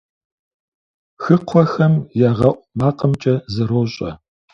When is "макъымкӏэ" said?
2.79-3.35